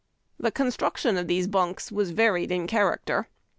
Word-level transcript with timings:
The 0.39 0.49
construction 0.49 1.15
of 1.15 1.27
these 1.27 1.45
bunks 1.45 1.91
was 1.91 2.09
varied 2.09 2.51
in 2.51 2.65
character. 2.65 3.27